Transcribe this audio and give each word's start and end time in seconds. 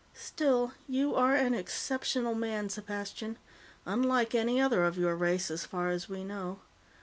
"Still, 0.17 0.73
you 0.87 1.13
are 1.13 1.35
an 1.35 1.53
exceptional 1.53 2.33
man, 2.33 2.69
Sepastian, 2.69 3.37
unlike 3.85 4.33
any 4.33 4.59
other 4.59 4.83
of 4.83 4.97
your 4.97 5.15
race, 5.15 5.51
as 5.51 5.63
far 5.63 5.89
as 5.89 6.09
we 6.09 6.23
know. 6.23 6.59